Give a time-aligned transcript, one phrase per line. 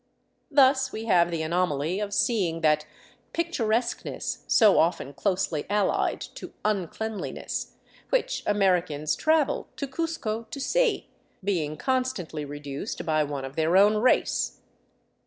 [0.49, 2.87] Thus we have the anomaly of seeing that"
[3.35, 7.75] picturesqueness," so often closely allied to uncleanliness,
[8.09, 11.07] which Amer icans travel to Cuzco to see,
[11.43, 14.61] being constantly reduced by one of their own race.